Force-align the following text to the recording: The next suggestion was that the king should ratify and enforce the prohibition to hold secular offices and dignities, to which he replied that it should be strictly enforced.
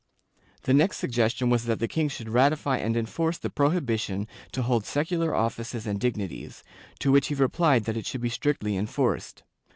The 0.63 0.73
next 0.73 0.97
suggestion 0.97 1.51
was 1.51 1.65
that 1.65 1.77
the 1.77 1.87
king 1.87 2.09
should 2.09 2.27
ratify 2.27 2.77
and 2.77 2.97
enforce 2.97 3.37
the 3.37 3.51
prohibition 3.51 4.27
to 4.51 4.63
hold 4.63 4.83
secular 4.83 5.35
offices 5.35 5.85
and 5.85 5.99
dignities, 5.99 6.63
to 7.01 7.11
which 7.11 7.27
he 7.27 7.35
replied 7.35 7.83
that 7.83 7.97
it 7.97 8.07
should 8.07 8.21
be 8.21 8.29
strictly 8.29 8.75
enforced. 8.77 9.43